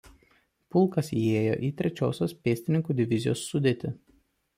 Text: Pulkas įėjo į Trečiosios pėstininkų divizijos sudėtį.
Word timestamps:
Pulkas 0.75 1.11
įėjo 1.17 1.51
į 1.67 1.69
Trečiosios 1.81 2.33
pėstininkų 2.47 2.97
divizijos 3.01 3.45
sudėtį. 3.51 3.93